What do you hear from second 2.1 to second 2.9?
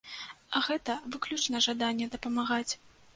дапамагаць.